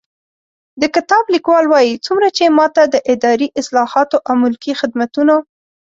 [0.81, 5.35] د کتاب لیکوال وايي، څومره چې ما ته د اداري اصلاحاتو او ملکي خدمتونو